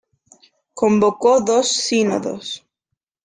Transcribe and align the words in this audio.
Convocó 0.73 1.41
dos 1.41 1.67
Sínodos. 1.67 2.65